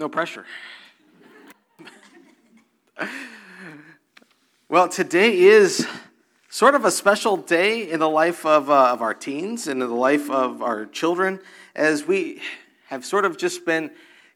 [0.00, 0.46] No pressure.
[4.66, 5.86] well, today is
[6.48, 9.88] sort of a special day in the life of, uh, of our teens and in
[9.90, 11.38] the life of our children
[11.74, 12.40] as we
[12.86, 13.90] have sort of just been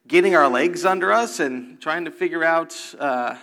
[0.07, 3.35] getting our legs under us and trying to figure out uh,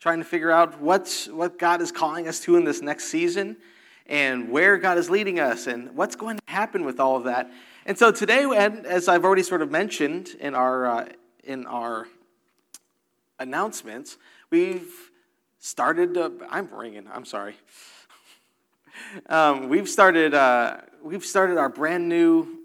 [0.00, 3.58] trying to figure out what's, what God is calling us to in this next season
[4.06, 7.50] and where God is leading us and what's going to happen with all of that.
[7.84, 8.44] And so today,
[8.86, 11.08] as I've already sort of mentioned in our, uh,
[11.48, 12.06] in our
[13.38, 14.18] announcements,
[14.50, 15.10] we've
[15.58, 17.56] started, uh, I'm ringing, I'm sorry.
[19.28, 22.64] Um, we've started, uh, we've started our brand new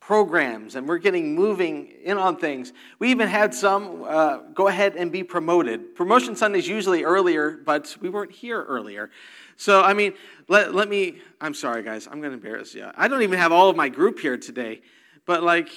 [0.00, 2.74] programs and we're getting moving in on things.
[2.98, 5.94] We even had some uh, go ahead and be promoted.
[5.94, 9.10] Promotion Sunday is usually earlier, but we weren't here earlier.
[9.56, 10.12] So, I mean,
[10.46, 12.90] let, let me, I'm sorry, guys, I'm going to embarrass you.
[12.94, 14.82] I don't even have all of my group here today,
[15.24, 15.70] but like,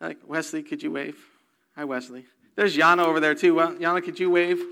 [0.00, 1.18] like Wesley, could you wave?
[1.76, 2.24] Hi, Wesley.
[2.54, 3.56] There's Yana over there too.
[3.56, 4.62] Well, Yana, could you wave?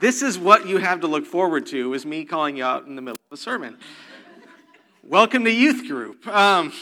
[0.00, 2.94] This is what you have to look forward to, is me calling you out in
[2.94, 3.76] the middle of a sermon.
[5.02, 6.24] Welcome to youth group.
[6.28, 6.72] Um,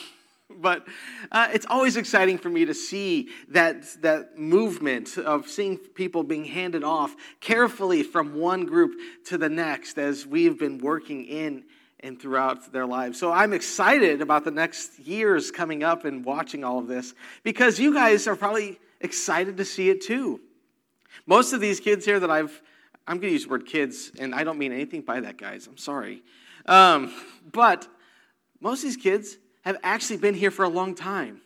[0.50, 0.86] but
[1.32, 6.44] uh, it's always exciting for me to see that, that movement of seeing people being
[6.44, 8.92] handed off carefully from one group
[9.24, 11.64] to the next as we've been working in
[12.00, 13.18] and throughout their lives.
[13.18, 17.78] So I'm excited about the next years coming up and watching all of this because
[17.78, 20.40] you guys are probably excited to see it too.
[21.26, 22.62] Most of these kids here that I've,
[23.06, 25.66] I'm going to use the word kids, and I don't mean anything by that, guys.
[25.66, 26.22] I'm sorry.
[26.66, 27.12] Um,
[27.50, 27.88] but
[28.60, 31.40] most of these kids have actually been here for a long time.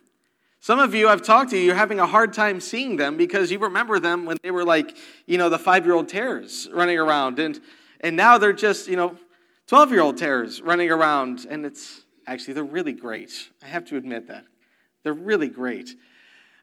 [0.62, 3.58] Some of you I've talked to, you're having a hard time seeing them because you
[3.58, 4.94] remember them when they were like,
[5.26, 7.38] you know, the five year old terrors running around.
[7.38, 7.58] And,
[8.00, 9.16] and now they're just, you know,
[9.70, 11.46] 12 year old terrors running around.
[11.48, 13.50] And it's actually, they're really great.
[13.62, 14.44] I have to admit that.
[15.04, 15.90] They're really great.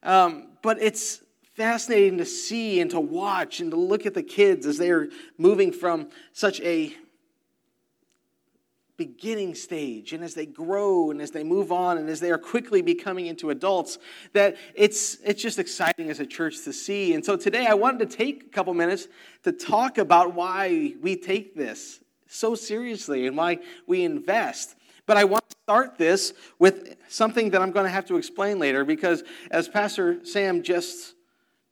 [0.04, 1.24] Um, but it's
[1.56, 5.08] fascinating to see and to watch and to look at the kids as they are
[5.38, 6.94] moving from such a
[8.98, 12.38] beginning stage and as they grow and as they move on and as they are
[12.38, 14.00] quickly becoming into adults
[14.34, 18.10] that it's it's just exciting as a church to see and so today i wanted
[18.10, 19.08] to take a couple minutes
[19.44, 25.24] to talk about why we take this so seriously and why we invest but i
[25.24, 29.24] want to start this with something that i'm going to have to explain later because
[29.52, 31.16] as pastor sam just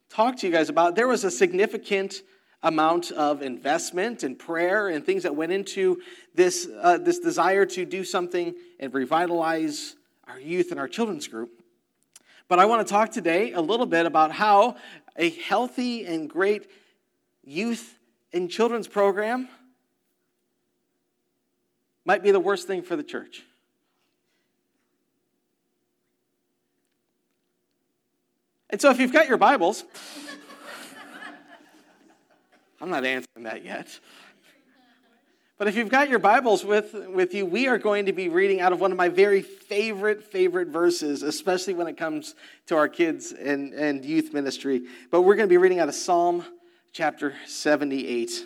[0.08, 2.22] talked to you guys about there was a significant
[2.62, 6.00] amount of investment and prayer and things that went into
[6.34, 9.94] this, uh, this desire to do something and revitalize
[10.26, 11.50] our youth and our children's group.
[12.48, 14.76] But I want to talk today a little bit about how
[15.16, 16.68] a healthy and great
[17.44, 17.98] youth
[18.32, 19.48] and children's program
[22.06, 23.42] might be the worst thing for the church.
[28.70, 29.84] And so, if you've got your Bibles,
[32.80, 33.98] I'm not answering that yet.
[35.58, 38.60] But if you've got your Bibles with, with you, we are going to be reading
[38.60, 42.34] out of one of my very favorite, favorite verses, especially when it comes
[42.66, 44.82] to our kids and, and youth ministry.
[45.10, 46.44] But we're going to be reading out of Psalm
[46.92, 48.44] chapter 78.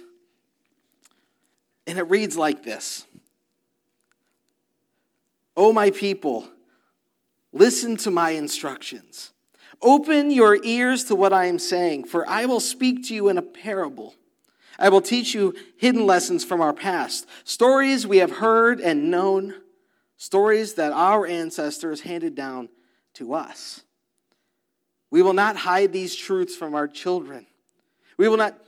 [1.89, 3.07] And it reads like this
[5.61, 6.49] O my people,
[7.53, 9.33] listen to my instructions.
[9.83, 13.37] Open your ears to what I am saying, for I will speak to you in
[13.37, 14.15] a parable.
[14.79, 19.55] I will teach you hidden lessons from our past, stories we have heard and known,
[20.17, 22.71] stories that our ancestors handed down
[23.15, 23.83] to us.
[25.11, 27.45] We will not hide these truths from our children.
[28.17, 28.59] We will not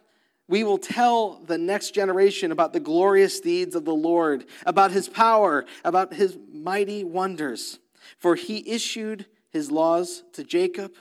[0.52, 5.08] we will tell the next generation about the glorious deeds of the Lord, about his
[5.08, 7.78] power, about his mighty wonders.
[8.18, 10.92] For he issued his laws to Jacob,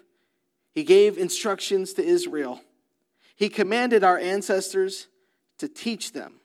[0.74, 2.62] he gave instructions to Israel.
[3.36, 5.10] He commanded our ancestors
[5.58, 6.36] to teach them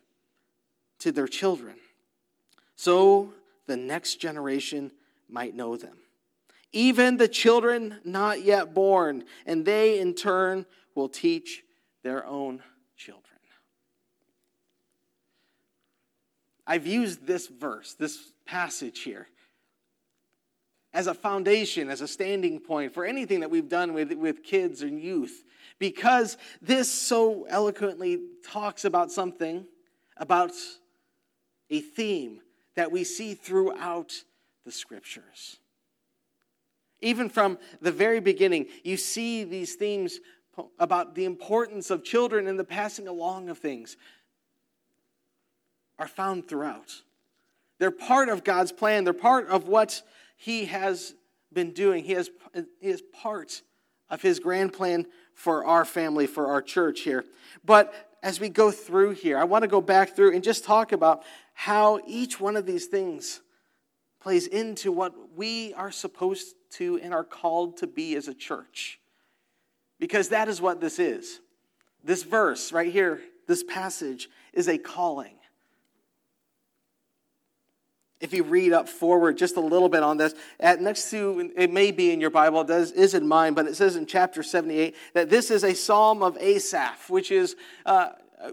[0.98, 1.76] to their children,
[2.74, 3.32] so
[3.68, 4.90] the next generation
[5.28, 5.98] might know them.
[6.72, 10.66] Even the children not yet born, and they in turn
[10.96, 11.62] will teach
[12.02, 12.64] their own
[12.96, 13.36] children.
[16.66, 19.28] I've used this verse, this passage here,
[20.92, 24.82] as a foundation, as a standing point for anything that we've done with, with kids
[24.82, 25.44] and youth
[25.78, 29.66] because this so eloquently talks about something,
[30.16, 30.52] about
[31.70, 32.40] a theme
[32.74, 34.12] that we see throughout
[34.64, 35.58] the scriptures.
[37.00, 40.18] Even from the very beginning, you see these themes
[40.78, 43.96] about the importance of children and the passing along of things
[45.98, 47.02] are found throughout.
[47.78, 50.02] They're part of God's plan, they're part of what
[50.36, 51.14] He has
[51.52, 52.04] been doing.
[52.04, 52.30] He, has,
[52.80, 53.62] he is part
[54.08, 57.24] of his grand plan for our family, for our church here.
[57.64, 57.92] But
[58.22, 61.22] as we go through here, I want to go back through and just talk about
[61.54, 63.40] how each one of these things
[64.20, 68.98] plays into what we are supposed to and are called to be as a church.
[69.98, 71.40] Because that is what this is.
[72.04, 75.34] This verse right here, this passage, is a calling.
[78.20, 81.70] If you read up forward just a little bit on this, at next to it
[81.70, 84.42] may be in your Bible, it does, is in mine, but it says in chapter
[84.42, 88.10] 78 that this is a psalm of Asaph, which is, uh,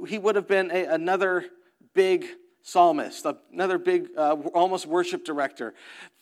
[0.07, 1.45] he would have been a, another
[1.93, 2.25] big
[2.61, 5.73] psalmist, another big, uh, almost worship director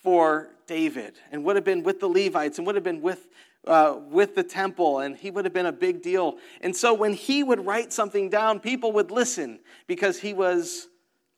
[0.03, 3.27] for David, and would have been with the Levites, and would have been with
[3.67, 6.37] uh, with the temple, and he would have been a big deal.
[6.61, 10.87] And so when he would write something down, people would listen because he was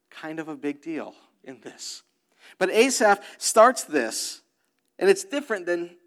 [0.09, 2.03] kind of a big deal in this.
[2.57, 4.41] But Asaph starts this,
[4.99, 5.97] and it's different than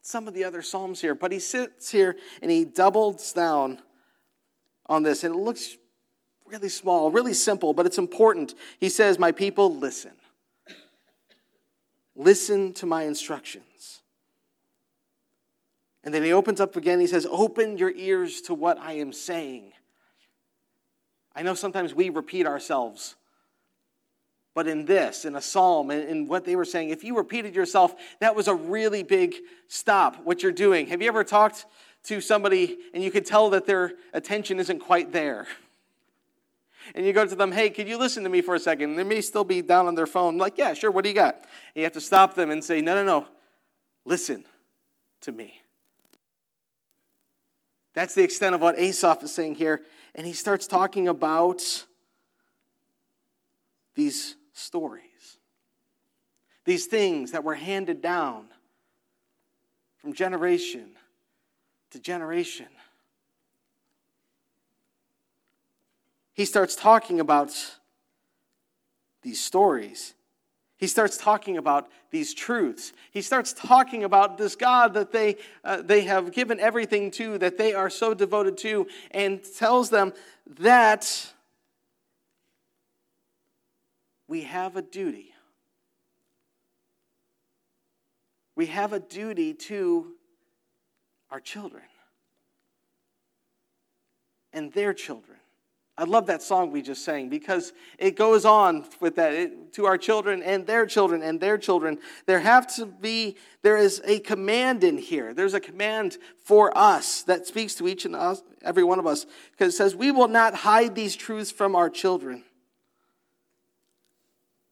[0.00, 1.14] some of the other Psalms here.
[1.14, 3.80] But he sits here and he doubles down
[4.86, 5.76] on this, and it looks
[6.46, 8.54] really small, really simple, but it's important.
[8.78, 10.12] He says, My people, listen.
[12.14, 14.01] Listen to my instructions.
[16.04, 17.00] And then he opens up again.
[17.00, 19.72] He says, Open your ears to what I am saying.
[21.34, 23.14] I know sometimes we repeat ourselves,
[24.54, 27.94] but in this, in a psalm, in what they were saying, if you repeated yourself,
[28.20, 29.36] that was a really big
[29.68, 30.88] stop what you're doing.
[30.88, 31.64] Have you ever talked
[32.04, 35.46] to somebody and you could tell that their attention isn't quite there?
[36.94, 38.90] And you go to them, hey, could you listen to me for a second?
[38.90, 41.14] And they may still be down on their phone, like, yeah, sure, what do you
[41.14, 41.36] got?
[41.36, 43.26] And you have to stop them and say, no, no, no,
[44.04, 44.44] listen
[45.22, 45.61] to me.
[47.94, 49.82] That's the extent of what Asaph is saying here.
[50.14, 51.86] And he starts talking about
[53.94, 55.38] these stories,
[56.64, 58.46] these things that were handed down
[59.98, 60.90] from generation
[61.90, 62.68] to generation.
[66.32, 67.54] He starts talking about
[69.22, 70.14] these stories
[70.82, 72.92] he starts talking about these truths.
[73.12, 77.56] He starts talking about this God that they, uh, they have given everything to, that
[77.56, 80.12] they are so devoted to, and tells them
[80.58, 81.32] that
[84.26, 85.32] we have a duty.
[88.56, 90.14] We have a duty to
[91.30, 91.84] our children
[94.52, 95.38] and their children.
[95.98, 99.84] I love that song we just sang because it goes on with that it, to
[99.84, 101.98] our children and their children and their children.
[102.24, 105.34] There have to be, there is a command in here.
[105.34, 109.26] There's a command for us that speaks to each and us, every one of us
[109.50, 112.42] because it says, We will not hide these truths from our children.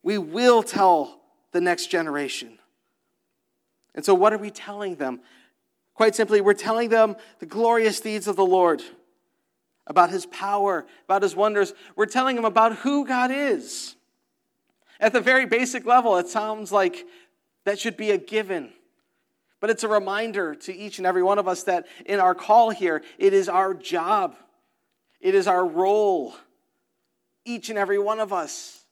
[0.02, 1.20] We will tell
[1.52, 2.58] the next generation.
[3.94, 5.20] And so, what are we telling them?
[5.94, 8.82] Quite simply, we're telling them the glorious deeds of the Lord
[9.90, 11.74] about his power, about his wonders.
[11.96, 13.96] We're telling him about who God is.
[15.00, 17.04] At the very basic level, it sounds like
[17.64, 18.70] that should be a given.
[19.58, 22.70] But it's a reminder to each and every one of us that in our call
[22.70, 24.36] here, it is our job,
[25.20, 26.36] it is our role,
[27.44, 28.84] each and every one of us,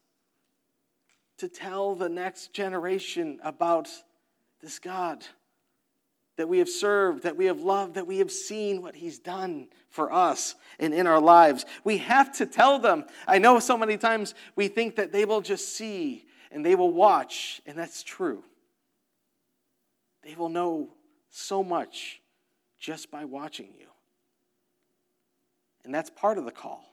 [1.36, 3.88] to tell the next generation about
[4.60, 5.24] this God
[6.38, 9.66] that we have served, that we have loved, that we have seen what He's done
[9.90, 11.66] for us and in our lives.
[11.82, 13.04] We have to tell them.
[13.26, 16.92] I know so many times we think that they will just see and they will
[16.92, 18.44] watch, and that's true.
[20.22, 20.90] They will know
[21.28, 22.22] so much
[22.78, 23.88] just by watching you.
[25.84, 26.84] And that's part of the call.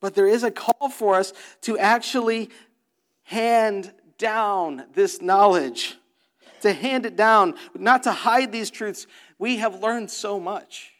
[0.00, 1.32] But there is a call for us
[1.62, 2.50] to actually
[3.22, 5.96] hand down this knowledge
[6.64, 9.06] to hand it down, not to hide these truths.
[9.38, 10.92] We have learned so much.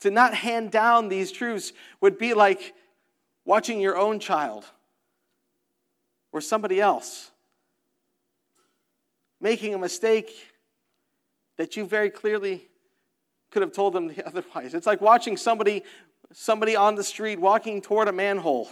[0.00, 2.74] To not hand down these truths would be like
[3.44, 4.64] watching your own child
[6.32, 7.30] or somebody else
[9.38, 10.30] making a mistake
[11.58, 12.66] that you very clearly
[13.50, 14.72] could have told them otherwise.
[14.72, 15.82] It's like watching somebody
[16.32, 18.70] somebody on the street walking toward a manhole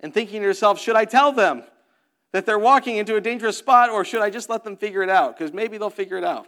[0.00, 1.62] and thinking to yourself, should I tell them
[2.32, 5.10] that they're walking into a dangerous spot or should I just let them figure it
[5.10, 5.36] out?
[5.36, 6.46] Because maybe they'll figure it out.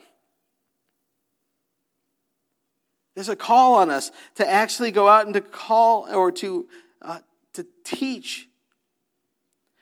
[3.15, 6.67] There's a call on us to actually go out and to call or to,
[7.03, 7.19] uh,
[7.55, 8.49] to teach.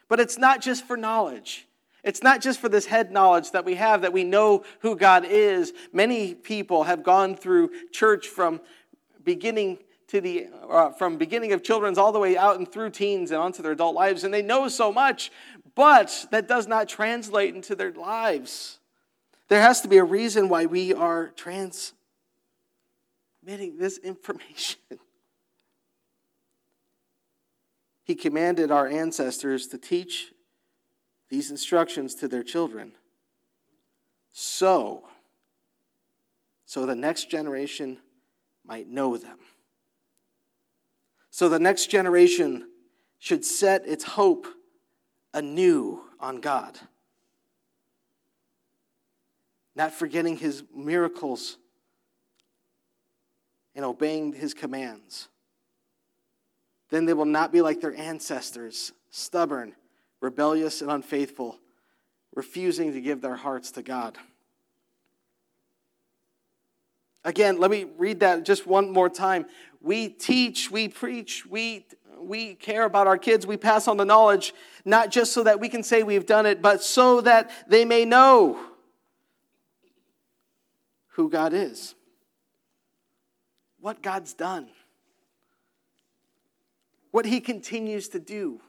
[0.09, 1.67] But it's not just for knowledge.
[2.03, 5.25] It's not just for this head knowledge that we have that we know who God
[5.25, 5.73] is.
[5.93, 8.61] Many people have gone through church from
[9.23, 9.79] beginning
[10.11, 13.41] to the uh, from beginning of children's all the way out and through teens and
[13.41, 15.31] onto their adult lives and they know so much
[15.75, 18.81] but that does not translate into their lives.
[19.49, 21.95] There has to be a reason why we are transmitting
[23.79, 24.81] this information.
[28.03, 30.33] He commanded our ancestors to teach
[31.29, 32.95] these instructions to their children.
[34.33, 35.05] So
[36.67, 37.99] so the next generation
[38.65, 39.39] might know them
[41.41, 42.69] so the next generation
[43.19, 44.47] should set its hope
[45.33, 46.79] anew on God.
[49.75, 51.57] Not forgetting his miracles
[53.75, 55.29] and obeying his commands.
[56.91, 59.73] Then they will not be like their ancestors, stubborn,
[60.21, 61.59] rebellious, and unfaithful,
[62.35, 64.19] refusing to give their hearts to God.
[67.25, 69.47] Again, let me read that just one more time.
[69.81, 71.87] We teach, we preach, we,
[72.19, 75.69] we care about our kids, we pass on the knowledge, not just so that we
[75.69, 78.59] can say we've done it, but so that they may know
[81.09, 81.95] who God is,
[83.81, 84.69] what God's done,
[87.11, 88.61] what He continues to do.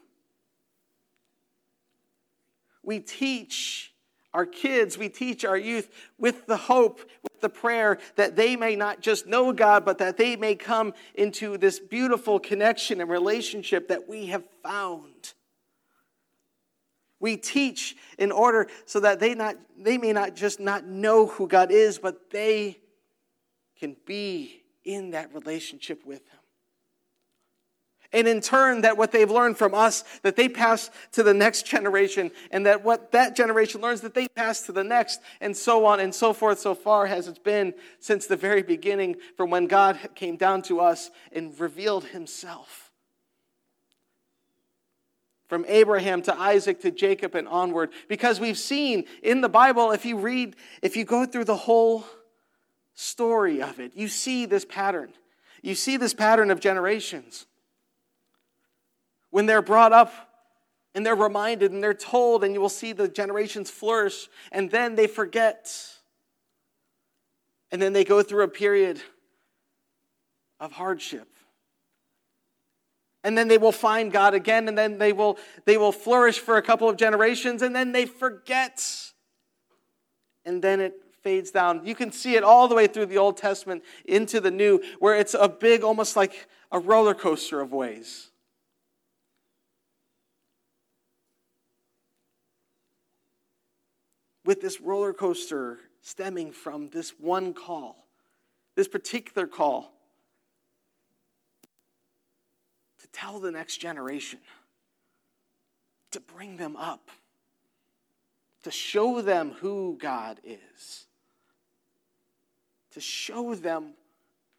[2.82, 3.91] We teach
[4.34, 8.76] our kids, we teach our youth with the hope, with the prayer that they may
[8.76, 13.88] not just know God, but that they may come into this beautiful connection and relationship
[13.88, 15.34] that we have found.
[17.20, 21.46] We teach in order so that they, not, they may not just not know who
[21.46, 22.78] God is, but they
[23.78, 26.41] can be in that relationship with Him
[28.12, 31.66] and in turn that what they've learned from us that they pass to the next
[31.66, 35.86] generation and that what that generation learns that they pass to the next and so
[35.86, 36.58] on and so forth.
[36.58, 40.80] So far has it been since the very beginning from when god came down to
[40.80, 42.90] us and revealed himself.
[45.48, 47.90] From Abraham to Isaac to Jacob and onward.
[48.08, 52.04] Because we've seen in the Bible if you read if you go through the whole
[52.94, 55.12] story of it you see this pattern.
[55.62, 57.46] You see this pattern of generations
[59.32, 60.12] when they're brought up
[60.94, 64.94] and they're reminded and they're told, and you will see the generations flourish, and then
[64.94, 65.74] they forget.
[67.72, 69.00] And then they go through a period
[70.60, 71.28] of hardship.
[73.24, 76.58] And then they will find God again, and then they will, they will flourish for
[76.58, 78.84] a couple of generations, and then they forget.
[80.44, 81.86] And then it fades down.
[81.86, 85.16] You can see it all the way through the Old Testament into the New, where
[85.16, 88.31] it's a big, almost like a roller coaster of ways.
[94.52, 98.06] With this roller coaster stemming from this one call,
[98.74, 99.94] this particular call
[103.00, 104.38] to tell the next generation,
[106.10, 107.08] to bring them up,
[108.62, 111.06] to show them who God is,
[112.90, 113.94] to show them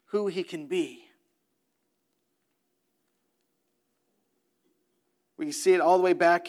[0.06, 1.04] who He can be.
[5.36, 6.48] We see it all the way back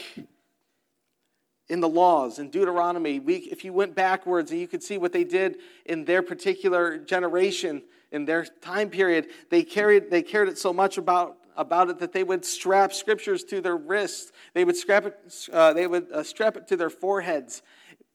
[1.70, 3.20] in the laws in Deuteronomy.
[3.20, 6.98] We, if you went backwards and you could see what they did in their particular
[6.98, 7.82] generation,
[8.12, 12.14] in their time period, they carried, they cared it so much about, about it that
[12.14, 14.32] they would strap scriptures to their wrists.
[14.54, 17.64] They would, strap it, uh, they would uh, strap it to their foreheads.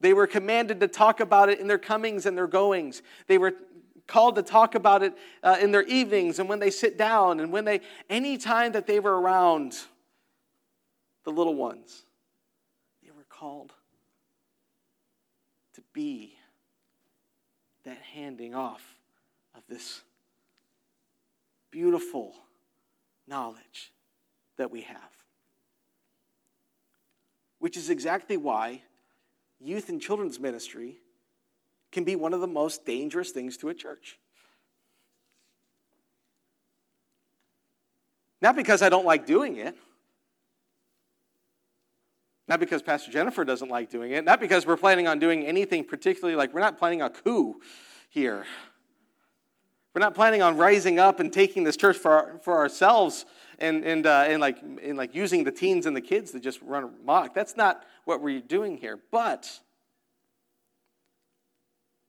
[0.00, 3.02] They were commanded to talk about it in their comings and their goings.
[3.26, 3.54] They were
[4.06, 7.52] called to talk about it uh, in their evenings and when they sit down and
[7.52, 9.78] when they, any time that they were around
[11.24, 12.04] the little ones
[13.40, 13.72] called
[15.72, 16.34] to be
[17.84, 18.82] that handing off
[19.56, 20.02] of this
[21.70, 22.34] beautiful
[23.26, 23.92] knowledge
[24.58, 24.98] that we have.
[27.60, 28.82] Which is exactly why
[29.58, 30.98] youth and children's ministry
[31.92, 34.18] can be one of the most dangerous things to a church.
[38.42, 39.76] Not because I don't like doing it.
[42.50, 45.84] Not because Pastor Jennifer doesn't like doing it, not because we're planning on doing anything
[45.84, 47.60] particularly like we're not planning a coup
[48.08, 48.44] here.
[49.94, 53.24] We're not planning on rising up and taking this church for, for ourselves
[53.60, 56.60] and, and, uh, and, like, and like using the teens and the kids to just
[56.62, 57.34] run amok.
[57.34, 58.98] That's not what we're doing here.
[59.12, 59.48] But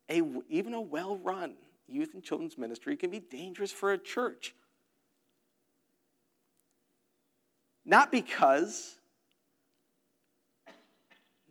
[0.10, 1.54] a, even a well run
[1.88, 4.56] youth and children's ministry can be dangerous for a church.
[7.86, 8.96] Not because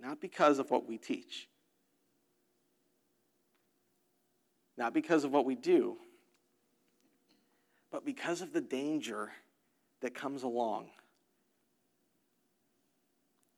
[0.00, 1.48] not because of what we teach,
[4.76, 5.96] not because of what we do,
[7.90, 9.30] but because of the danger
[10.00, 10.88] that comes along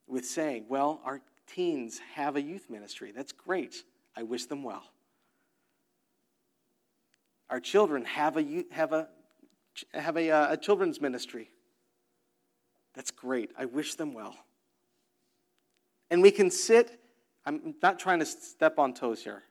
[0.06, 3.12] with saying, well, our teens have a youth ministry.
[3.14, 3.84] That's great.
[4.16, 4.82] I wish them well.
[7.50, 9.08] Our children have a, have a,
[9.94, 11.50] have a, uh, a children's ministry.
[12.94, 13.50] That's great.
[13.58, 14.34] I wish them well.
[16.12, 17.00] And we can sit,
[17.47, 19.42] I'm not trying to step on toes here,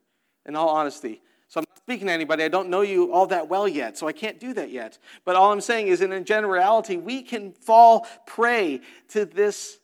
[0.45, 1.19] in all honesty.
[1.47, 2.43] So I'm not speaking to anybody.
[2.43, 4.99] I don't know you all that well yet, so I can't do that yet.
[5.25, 9.79] But all I'm saying is, in a generality, we can fall prey to this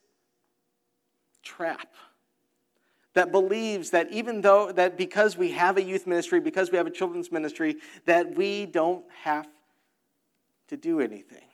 [1.42, 1.88] trap
[3.16, 6.86] that believes that even though that because we have a youth ministry because we have
[6.86, 9.48] a children's ministry that we don't have
[10.68, 11.48] to do anything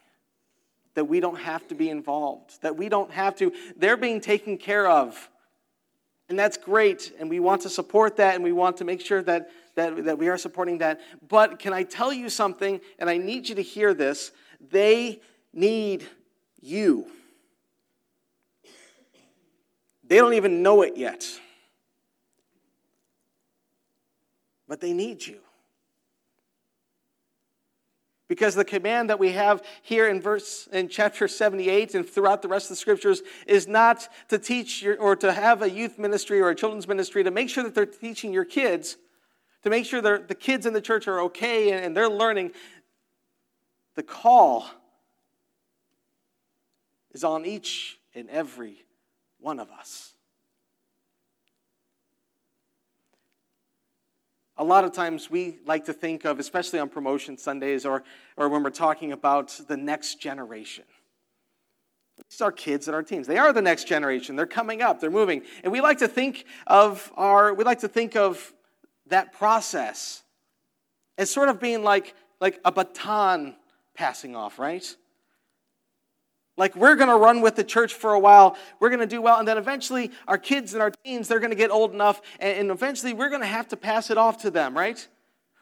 [0.95, 4.57] that we don't have to be involved that we don't have to they're being taken
[4.57, 5.29] care of
[6.29, 9.21] and that's great and we want to support that and we want to make sure
[9.21, 11.01] that that, that we are supporting that.
[11.27, 12.79] But can I tell you something?
[12.99, 14.31] And I need you to hear this.
[14.71, 15.21] They
[15.53, 16.05] need
[16.61, 17.07] you.
[20.03, 21.25] They don't even know it yet.
[24.67, 25.39] But they need you.
[28.33, 32.47] Because the command that we have here in verse in chapter 78 and throughout the
[32.47, 36.41] rest of the scriptures is not to teach your, or to have a youth ministry
[36.41, 38.97] or a children's ministry to make sure that they're teaching your kids,
[39.61, 42.53] to make sure that the kids in the church are okay and they're learning.
[43.93, 44.65] The call
[47.11, 48.83] is on each and every
[49.39, 50.12] one of us.
[54.57, 58.03] A lot of times we like to think of, especially on promotion Sundays or,
[58.37, 60.83] or when we're talking about the next generation.
[62.29, 63.25] These are kids and our teens.
[63.25, 64.35] They are the next generation.
[64.35, 64.99] They're coming up.
[64.99, 65.41] They're moving.
[65.63, 68.53] And we like to think of our, we like to think of
[69.07, 70.21] that process
[71.17, 73.55] as sort of being like, like a baton
[73.95, 74.95] passing off, right?
[76.55, 79.21] Like we're going to run with the church for a while, we're going to do
[79.21, 82.21] well, and then eventually our kids and our teens, they're going to get old enough,
[82.39, 85.07] and, eventually we're going to have to pass it off to them, right?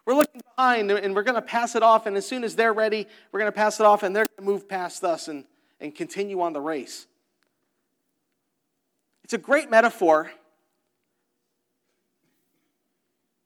[0.05, 2.73] We're looking behind and we're going to pass it off, and as soon as they're
[2.73, 5.45] ready, we're going to pass it off, and they're going to move past us and,
[5.79, 7.07] and continue on the race.
[9.23, 10.31] It's a great metaphor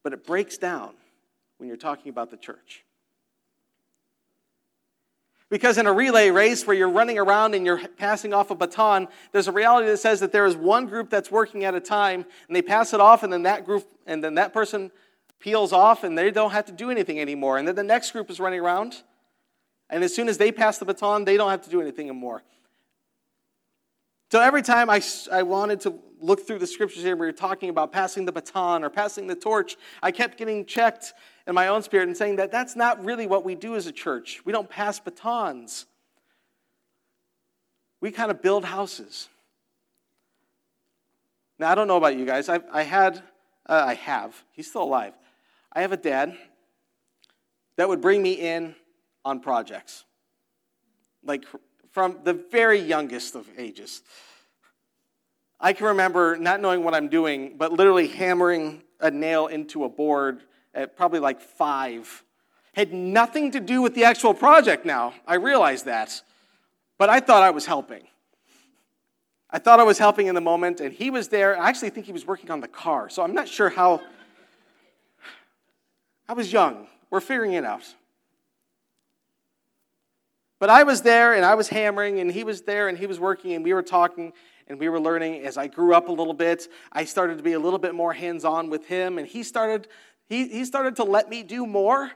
[0.05, 0.93] but it breaks down
[1.58, 2.85] when you're talking about the church.
[5.55, 9.07] Because in a relay race where you're running around and you're passing off a baton,
[9.31, 12.25] there's a reality that says that there is one group that's working at a time
[12.47, 14.91] and they pass it off and then that group and then that person
[15.39, 17.57] peels off and they don't have to do anything anymore.
[17.57, 19.01] And then the next group is running around
[19.89, 22.43] and as soon as they pass the baton, they don't have to do anything anymore.
[24.33, 27.69] So every time I, I wanted to look through the scriptures here, we were talking
[27.69, 31.13] about passing the baton or passing the torch, I kept getting checked
[31.47, 33.91] in my own spirit and saying that that's not really what we do as a
[33.91, 34.41] church.
[34.45, 35.86] We don't pass batons,
[38.01, 39.29] we kind of build houses.
[41.58, 42.49] Now, I don't know about you guys.
[42.49, 43.23] I, I had,
[43.65, 45.13] uh, I have, he's still alive.
[45.71, 46.36] I have a dad
[47.77, 48.75] that would bring me in
[49.23, 50.03] on projects.
[51.23, 51.45] Like
[51.91, 54.01] from the very youngest of ages.
[55.62, 59.89] I can remember not knowing what I'm doing, but literally hammering a nail into a
[59.89, 60.41] board
[60.75, 62.23] at probably like five.
[62.73, 65.13] Had nothing to do with the actual project now.
[65.25, 66.21] I realized that.
[66.97, 68.03] But I thought I was helping.
[69.49, 71.57] I thought I was helping in the moment, and he was there.
[71.57, 74.01] I actually think he was working on the car, so I'm not sure how.
[76.27, 76.88] I was young.
[77.09, 77.83] We're figuring it out.
[80.59, 83.19] But I was there and I was hammering, and he was there and he was
[83.19, 84.33] working, and we were talking
[84.67, 85.43] and we were learning.
[85.43, 88.13] As I grew up a little bit, I started to be a little bit more
[88.13, 89.88] hands on with him, and he started,
[90.27, 92.11] he, he started to let me do more.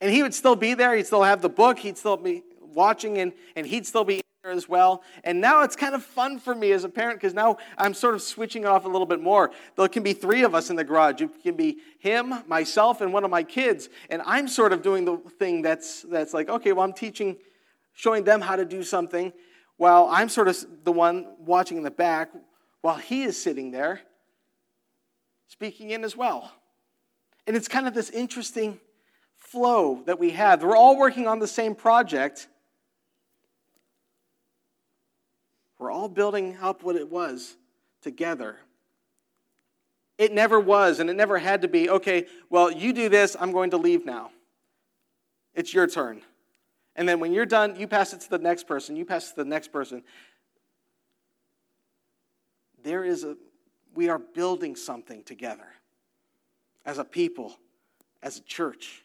[0.00, 3.18] And he would still be there, he'd still have the book, he'd still be watching,
[3.18, 5.04] and, and he'd still be there as well.
[5.22, 8.14] And now it's kind of fun for me as a parent because now I'm sort
[8.14, 9.52] of switching off a little bit more.
[9.76, 11.20] There can be three of us in the garage.
[11.20, 13.88] It can be him, myself, and one of my kids.
[14.10, 17.36] And I'm sort of doing the thing that's that's like, okay, well, I'm teaching,
[17.94, 19.32] showing them how to do something,
[19.76, 22.32] while I'm sort of the one watching in the back
[22.80, 24.00] while he is sitting there
[25.52, 26.50] speaking in as well.
[27.46, 28.80] And it's kind of this interesting
[29.36, 30.62] flow that we have.
[30.62, 32.48] We're all working on the same project
[35.82, 37.56] We're all building up what it was
[38.02, 38.56] together.
[40.16, 43.50] It never was, and it never had to be, okay, well, you do this, I'm
[43.50, 44.30] going to leave now.
[45.54, 46.22] It's your turn.
[46.94, 49.30] And then when you're done, you pass it to the next person, you pass it
[49.30, 50.04] to the next person.
[52.84, 53.36] There is a,
[53.94, 55.66] we are building something together
[56.84, 57.56] as a people,
[58.22, 59.02] as a church.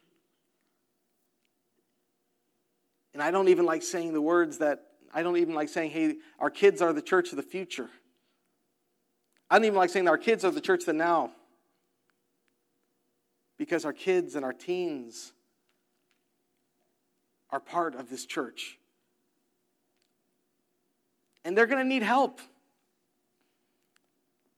[3.13, 6.15] And I don't even like saying the words that, I don't even like saying, hey,
[6.39, 7.89] our kids are the church of the future.
[9.50, 11.32] I don't even like saying our kids are the church of the now.
[13.58, 15.34] Because our kids and our teens
[17.50, 18.78] are part of this church.
[21.43, 22.39] And they're going to need help.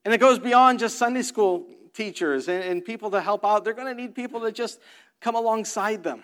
[0.09, 3.63] And it goes beyond just Sunday school teachers and, and people to help out.
[3.63, 4.79] They're going to need people to just
[5.21, 6.23] come alongside them,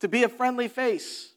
[0.00, 1.34] to be a friendly face,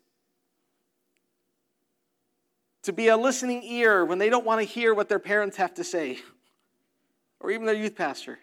[2.83, 5.73] to be a listening ear when they don't want to hear what their parents have
[5.73, 6.19] to say,
[7.41, 8.39] or even their youth pastor.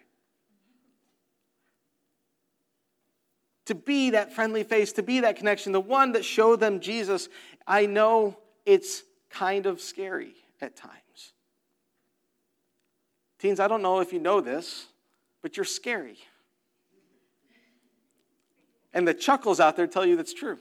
[3.65, 7.27] To be that friendly face, to be that connection, the one that showed them Jesus.
[7.65, 8.37] I know
[8.67, 11.08] it's kind of scary at times.
[13.39, 14.87] Teens, I don't know if you know this,
[15.41, 16.17] but you're scary.
[18.93, 20.57] And the chuckles out there tell you that's true.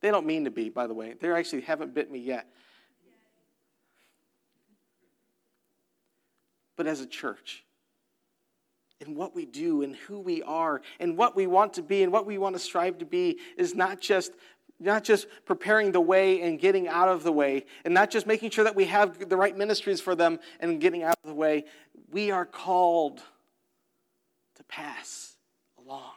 [0.00, 1.14] They don't mean to be, by the way.
[1.20, 2.46] They actually haven't bit me yet.
[6.76, 7.64] But as a church,
[9.00, 12.12] in what we do and who we are and what we want to be and
[12.12, 14.32] what we want to strive to be is not just
[14.80, 18.50] not just preparing the way and getting out of the way and not just making
[18.50, 21.64] sure that we have the right ministries for them and getting out of the way
[22.10, 23.20] we are called
[24.56, 25.36] to pass
[25.78, 26.12] along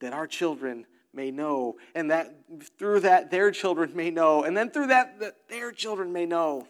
[0.00, 0.84] that our children
[1.14, 2.34] may know and that
[2.78, 6.66] through that their children may know and then through that, that their children may know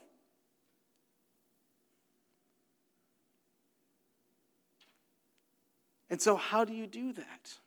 [6.11, 7.59] And so, how do you do that?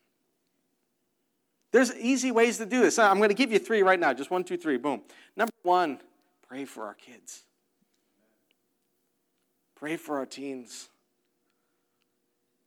[1.71, 2.99] There's easy ways to do this.
[2.99, 4.13] I'm going to give you three right now.
[4.13, 4.77] Just one, two, three.
[4.77, 5.01] Boom.
[5.35, 5.99] Number one,
[6.47, 7.43] pray for our kids.
[9.75, 10.89] Pray for our teens.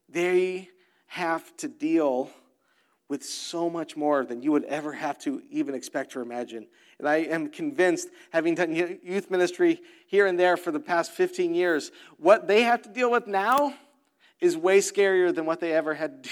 [0.09, 0.69] They
[1.07, 2.29] have to deal
[3.07, 6.67] with so much more than you would ever have to even expect or imagine.
[6.97, 11.53] And I am convinced, having done youth ministry here and there for the past 15
[11.53, 13.75] years, what they have to deal with now
[14.41, 16.29] is way scarier than what they ever had to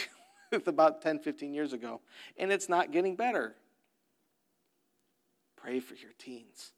[0.54, 2.02] about 10, 15 years ago.
[2.38, 3.56] And it's not getting better.
[5.56, 6.72] Pray for your teens.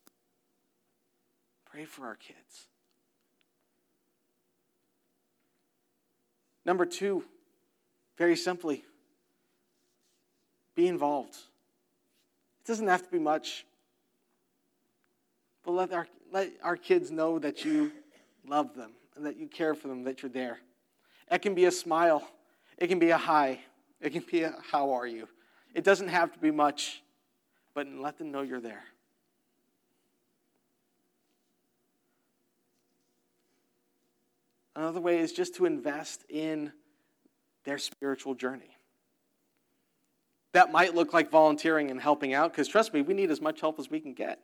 [1.65, 2.67] Pray for our kids.
[6.65, 7.23] Number two,
[8.17, 8.83] very simply,
[10.75, 11.35] be involved.
[12.63, 13.65] It doesn't have to be much,
[15.63, 17.91] but let our, let our kids know that you
[18.47, 20.59] love them and that you care for them, that you're there.
[21.31, 22.27] It can be a smile,
[22.77, 23.59] it can be a hi,
[24.01, 25.27] it can be a how are you.
[25.73, 27.01] It doesn't have to be much,
[27.73, 28.83] but let them know you're there.
[34.75, 36.71] Another way is just to invest in
[37.63, 38.77] their spiritual journey.
[40.51, 43.61] That might look like volunteering and helping out, because trust me, we need as much
[43.61, 44.39] help as we can get.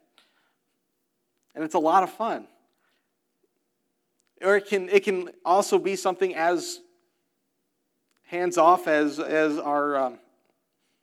[1.54, 2.48] And it's a lot of fun.
[4.42, 6.80] Or it can, it can also be something as
[8.32, 10.14] hands off as, as our, um,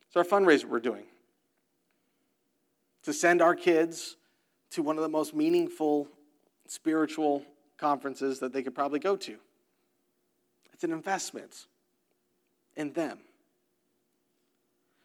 [0.09, 1.05] as our fundraiser we're doing.
[3.03, 4.17] To send our kids
[4.71, 6.09] to one of the most meaningful
[6.67, 7.45] spiritual
[7.77, 9.37] conferences that they could probably go to.
[10.73, 11.67] It's an investment
[12.77, 13.19] in them.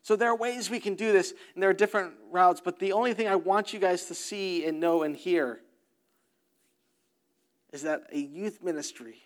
[0.01, 2.93] So there are ways we can do this, and there are different routes, but the
[2.93, 5.59] only thing I want you guys to see and know and hear
[7.73, 9.17] is that a youth ministry,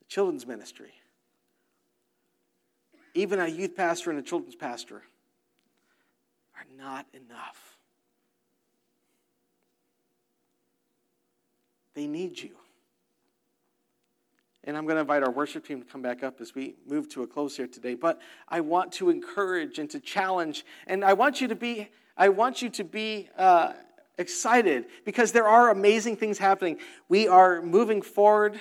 [0.00, 0.92] a children's ministry,
[3.14, 5.02] even a youth pastor and a children's pastor
[6.56, 7.76] are not enough.
[11.94, 12.56] They need you.
[14.64, 17.08] And I'm going to invite our worship team to come back up as we move
[17.10, 17.94] to a close here today.
[17.94, 22.28] But I want to encourage and to challenge, and I want you to be, I
[22.28, 23.72] want you to be uh,
[24.18, 26.78] excited because there are amazing things happening.
[27.08, 28.60] We are moving forward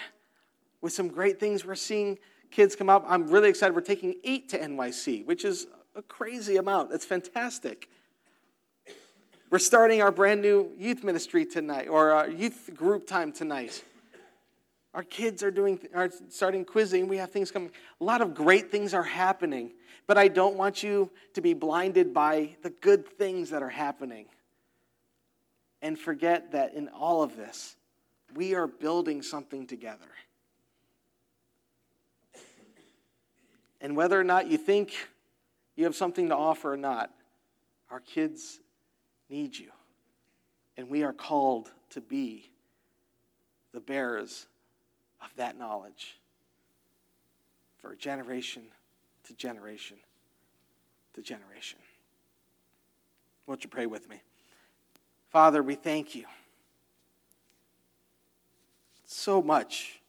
[0.82, 1.64] with some great things.
[1.64, 2.18] We're seeing
[2.52, 3.06] kids come up.
[3.08, 3.74] I'm really excited.
[3.74, 6.90] We're taking eight to NYC, which is a crazy amount.
[6.90, 7.90] That's fantastic.
[9.50, 13.84] We're starting our brand new youth ministry tonight, or our youth group time tonight.
[14.94, 17.08] Our kids are doing are starting quizzing.
[17.08, 17.72] We have things coming.
[18.00, 19.72] A lot of great things are happening,
[20.08, 24.26] but I don't want you to be blinded by the good things that are happening
[25.82, 27.76] and forget that in all of this,
[28.36, 30.08] we are building something together.
[33.82, 34.94] And whether or not you think
[35.76, 37.12] you have something to offer or not,
[37.90, 38.60] our kids
[39.30, 39.72] need you.
[40.78, 42.52] And we are called to be
[43.74, 44.46] the bearers
[45.22, 46.20] of that knowledge
[47.82, 48.64] for generation
[49.26, 49.98] to generation
[51.14, 51.80] to generation.
[53.48, 54.22] Won't you pray with me?
[55.30, 56.26] Father, we thank you
[59.06, 60.01] so much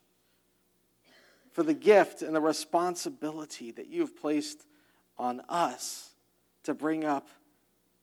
[1.53, 4.67] for the gift and the responsibility that you have placed
[5.19, 6.11] on us
[6.65, 7.29] to bring up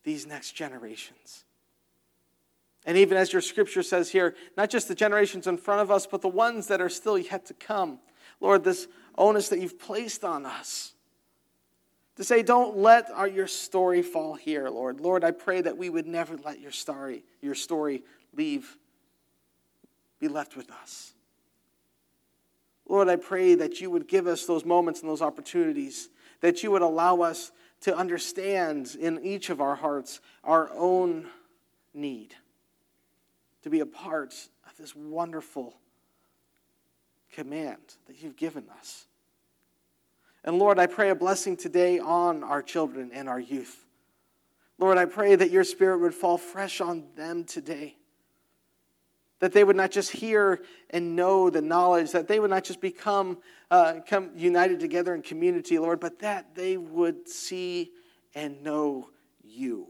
[0.03, 1.43] these next generations.
[2.85, 6.07] And even as your scripture says here, not just the generations in front of us,
[6.07, 7.99] but the ones that are still yet to come.
[8.39, 10.93] Lord, this onus that you've placed on us
[12.15, 14.99] to say, don't let our, your story fall here, Lord.
[14.99, 18.77] Lord, I pray that we would never let your story, your story leave,
[20.19, 21.13] be left with us.
[22.89, 26.09] Lord, I pray that you would give us those moments and those opportunities,
[26.41, 31.27] that you would allow us to understand in each of our hearts our own
[31.93, 32.33] need
[33.61, 34.33] to be a part
[34.67, 35.75] of this wonderful
[37.31, 39.05] command that you've given us.
[40.43, 43.85] And Lord, I pray a blessing today on our children and our youth.
[44.79, 47.98] Lord, I pray that your spirit would fall fresh on them today.
[49.39, 52.81] That they would not just hear and know the knowledge, that they would not just
[52.81, 53.37] become
[53.71, 57.91] uh, come united together in community, Lord, but that they would see
[58.35, 59.09] and know
[59.43, 59.87] you.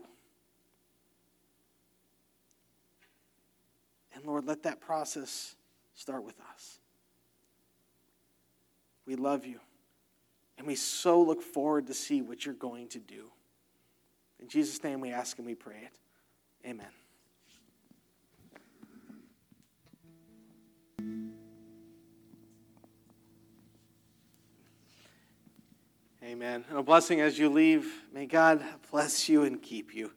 [4.14, 5.56] And Lord, let that process
[5.96, 6.80] start with us.
[9.06, 9.60] We love you.
[10.58, 13.32] And we so look forward to see what you're going to do.
[14.42, 16.68] In Jesus' name we ask and we pray it.
[16.68, 16.99] Amen.
[26.24, 26.64] Amen.
[26.70, 27.92] And a blessing as you leave.
[28.14, 30.12] May God bless you and keep you.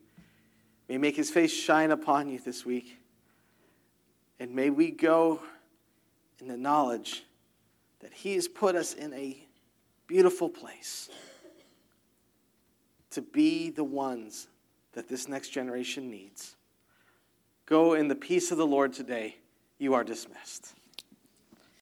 [0.87, 2.99] May make his face shine upon you this week.
[4.39, 5.41] And may we go
[6.39, 7.23] in the knowledge
[8.01, 9.47] that he has put us in a
[10.07, 11.09] beautiful place
[13.11, 14.47] to be the ones
[14.93, 16.55] that this next generation needs.
[17.65, 19.37] Go in the peace of the Lord today.
[19.83, 20.75] You are dismissed.